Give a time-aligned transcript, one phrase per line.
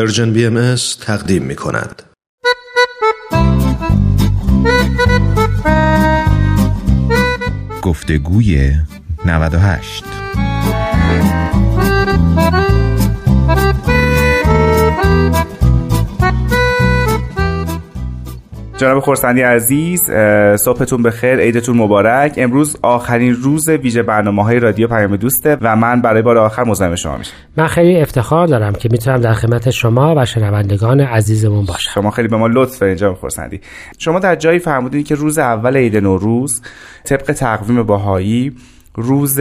[0.00, 2.02] Persian BMS تقدیم می کند.
[7.82, 8.72] گفتگوی
[9.24, 10.04] 98
[18.80, 20.00] جناب خورسندی عزیز
[20.64, 22.34] صبحتون بخیر عیدتون مبارک.
[22.36, 26.94] امروز آخرین روز ویژه برنامه های رادیو پیام دوسته و من برای بار آخر مزاحم
[26.94, 27.32] شما میشم.
[27.56, 31.90] من خیلی افتخار دارم که می‌تونم در خدمت شما و شنوندگان عزیزمون باشم.
[31.90, 33.60] شما خیلی به ما لطف دارین جناب خورسندی.
[33.98, 36.62] شما در جایی فرمودید که روز اول عید نوروز
[37.04, 38.52] طبق تقویم باهایی
[38.94, 39.40] روز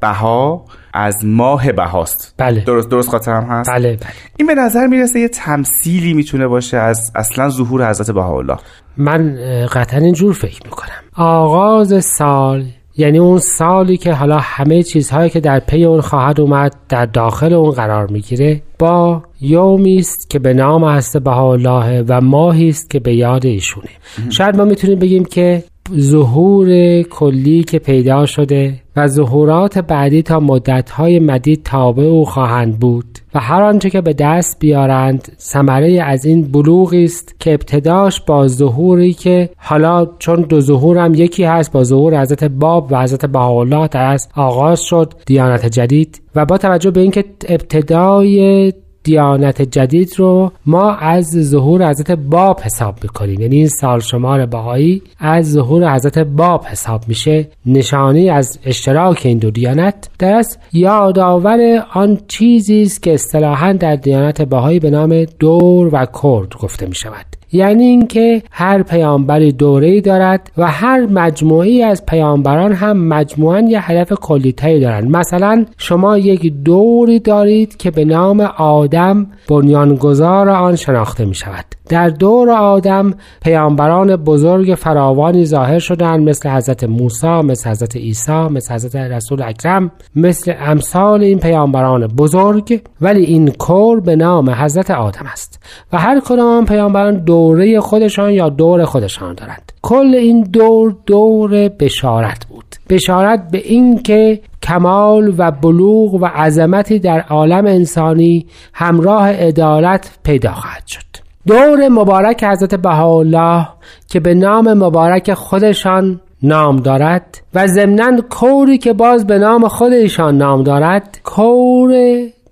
[0.00, 2.34] بها از ماه بهاست.
[2.38, 2.60] بله.
[2.60, 4.10] درست درست خاطرم هست؟ بله بله.
[4.36, 8.56] این به نظر می‌رسه یه تمثیلی می‌تونه باشه از اصلا ظهور حضرت بهاءالله.
[8.96, 9.36] من
[9.72, 10.90] قطعا اینجور فکر می‌کنم.
[11.16, 12.64] آغاز سال
[12.96, 17.52] یعنی اون سالی که حالا همه چیزهایی که در پی اون خواهد اومد در داخل
[17.52, 23.00] اون قرار می‌گیره با یومی است که به نام هست بهاءالله و ماهی است که
[23.00, 23.90] به یاد ایشونه.
[24.30, 31.18] شاید ما می‌تونیم بگیم که ظهور کلی که پیدا شده و ظهورات بعدی تا مدتهای
[31.18, 36.42] مدید تابع او خواهند بود و هر آنچه که به دست بیارند ثمره از این
[36.42, 41.84] بلوغی است که ابتداش با ظهوری که حالا چون دو ظهور هم یکی هست با
[41.84, 47.00] ظهور حضرت باب و حضرت بهاءالله در آغاز شد دیانت جدید و با توجه به
[47.00, 48.72] اینکه ابتدای
[49.04, 53.40] دیانت جدید رو ما از ظهور حضرت باب حساب می‌کنیم.
[53.40, 57.48] یعنی این سال شمار بهایی از ظهور حضرت باب حساب میشه.
[57.66, 60.08] نشانی از اشتراک این دو دیانت.
[60.18, 66.06] در از یادآور آن چیزی است که اصطلاحا در دیانت بهایی به نام دور و
[66.22, 72.72] کرد گفته می شود یعنی اینکه هر پیامبری دوره دارد و هر مجموعی از پیامبران
[72.72, 75.10] هم مجموعا یه هدف کلیتری دارند.
[75.10, 82.08] مثلا شما یک دوری دارید که به نام آدم بنیانگذار آن شناخته می شود در
[82.08, 88.96] دور آدم پیامبران بزرگ فراوانی ظاهر شدند مثل حضرت موسی مثل حضرت عیسی مثل حضرت
[88.96, 95.60] رسول اکرم مثل امثال این پیامبران بزرگ ولی این کور به نام حضرت آدم است.
[95.92, 99.72] و هر کدام پیامبران دوره خودشان یا دور خودشان دارند.
[99.82, 102.64] کل این دور دور بشارت بود.
[102.88, 110.52] بشارت به این که کمال و بلوغ و عظمتی در عالم انسانی همراه عدالت پیدا
[110.52, 111.13] خواهد شد.
[111.46, 113.68] دور مبارک حضرت بهاءالله
[114.08, 120.36] که به نام مبارک خودشان نام دارد و ضمنا کوری که باز به نام خودشان
[120.38, 121.92] نام دارد کور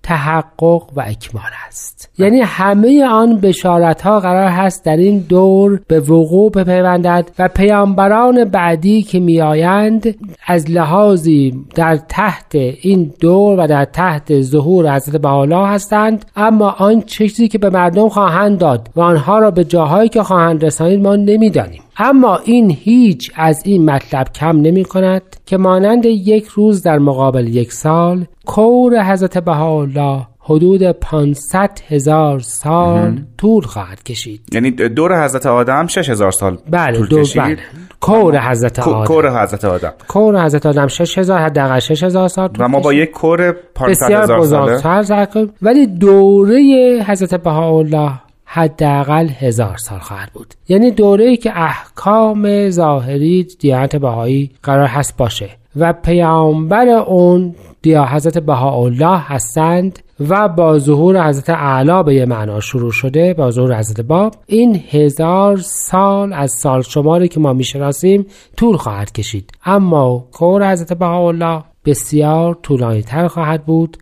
[0.02, 2.10] تحقق و اکمال است.
[2.18, 8.44] یعنی همه آن بشارت ها قرار هست در این دور به وقوع بپیوندد و پیامبران
[8.44, 10.14] بعدی که میآیند
[10.46, 17.02] از لحاظی در تحت این دور و در تحت ظهور حضرت بهاءالله هستند اما آن
[17.02, 21.16] چیزی که به مردم خواهند داد و آنها را به جاهایی که خواهند رسانید ما
[21.16, 21.82] نمی‌دانیم.
[21.96, 27.48] اما این هیچ از این مطلب کم نمی کند که مانند یک روز در مقابل
[27.48, 34.40] یک سال کور حضرت بهاءالله حدود 500 هزار سال طول خواهد کشید.
[34.52, 37.42] یعنی دور حضرت آدم 6000 سال بله طول دور کشید.
[37.42, 37.56] بله.
[38.00, 39.04] کور حضرت آدم.
[39.04, 39.92] کور حضرت آدم.
[40.08, 42.92] کور حضرت آدم 6000 حداقل 6000 سال طول و ما با.
[42.92, 44.72] یک کور 500 بسیار هزار ساله.
[44.72, 48.12] بزرگتر زرکن ولی دوره حضرت بهاءالله
[48.54, 50.54] حداقل هزار سال خواهد بود.
[50.68, 58.04] یعنی دوره ای که احکام ظاهری دیانت بهایی قرار هست باشه و پیامبر اون دیا
[58.04, 59.98] حضرت بهاءالله هستند
[60.28, 64.82] و با ظهور حضرت اعلی به یه معنا شروع شده با ظهور حضرت باب این
[64.90, 68.26] هزار سال از سال شماری که ما می‌شناسیم
[68.56, 69.50] طول خواهد کشید.
[69.64, 73.96] اما کور حضرت بهاءالله بسیار طولانی تر خواهد بود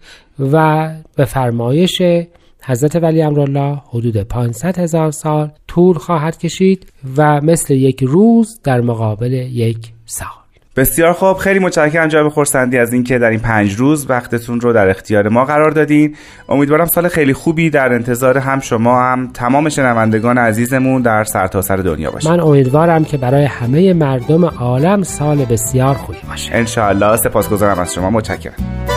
[0.53, 2.03] و به فرمایش
[2.65, 8.81] حضرت ولی امرالله حدود 500 هزار سال طول خواهد کشید و مثل یک روز در
[8.81, 10.41] مقابل یک سال.
[10.77, 11.37] بسیار خوب.
[11.37, 15.45] خیلی متشکرم جناب خورسندی از اینکه در این پنج روز وقتتون رو در اختیار ما
[15.45, 16.17] قرار دادین.
[16.49, 21.83] امیدوارم سال خیلی خوبی در انتظار هم شما هم تمام شنوندگان عزیزمون در سرتاسر سر
[21.83, 22.31] دنیا باشه.
[22.31, 26.55] من امیدوارم که برای همه مردم عالم سال بسیار خوبی باشه.
[26.55, 28.11] انشاءالله سپاسگزارم از شما.
[28.11, 28.90] متشکرم.